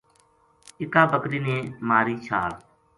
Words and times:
اِکا 0.81 1.03
بکری 1.11 1.39
نے 1.47 1.57
ماری 1.87 2.15
چھال 2.25 2.51